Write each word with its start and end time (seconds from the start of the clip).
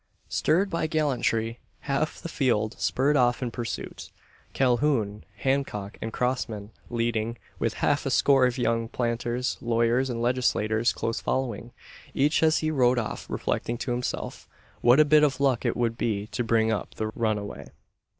Stirred 0.29 0.71
by 0.71 0.87
gallantry, 0.87 1.59
half 1.81 2.19
the 2.19 2.27
field 2.27 2.73
spurred 2.79 3.15
off 3.15 3.43
in 3.43 3.51
pursuit. 3.51 4.09
Calhoun, 4.51 5.23
Hancock, 5.35 5.99
and 6.01 6.11
Crossman 6.11 6.71
leading, 6.89 7.37
with 7.59 7.75
half 7.85 8.03
a 8.07 8.09
score 8.09 8.47
of 8.47 8.57
young 8.57 8.87
planters, 8.87 9.59
lawyers, 9.61 10.09
and 10.09 10.19
legislators 10.19 10.91
close 10.91 11.21
following 11.21 11.71
each 12.15 12.41
as 12.41 12.57
he 12.65 12.71
rode 12.71 12.97
off 12.97 13.29
reflecting 13.29 13.77
to 13.77 13.91
himself, 13.91 14.49
what 14.81 14.99
a 14.99 15.05
bit 15.05 15.21
of 15.23 15.39
luck 15.39 15.65
it 15.65 15.77
would 15.77 15.99
be 15.99 16.25
to 16.31 16.43
bring 16.43 16.71
up 16.71 16.95
the 16.95 17.09
runaway. 17.13 17.69